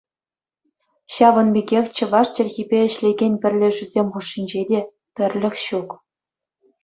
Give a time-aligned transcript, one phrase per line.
[1.15, 4.79] Ҫавӑн пекех чӑваш чӗлхипе ӗҫлекен пӗрлешӳсем хушшинче те
[5.19, 5.89] пӗрлӗх ҫук.